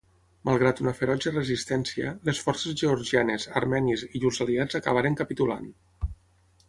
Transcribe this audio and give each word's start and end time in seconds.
Malgrat 0.47 0.79
una 0.83 0.93
ferotge 1.01 1.33
resistència, 1.35 2.13
les 2.29 2.41
forces 2.47 2.77
georgianes, 2.83 3.45
armènies 3.63 4.07
i 4.09 4.23
llurs 4.25 4.41
aliats 4.47 4.81
acabaren 4.81 5.19
capitulant. 5.21 5.71